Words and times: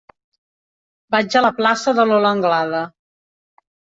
Vaig 1.15 1.35
a 1.41 1.43
la 1.47 1.51
plaça 1.59 1.93
de 1.99 2.05
Lola 2.11 2.31
Anglada. 2.37 2.83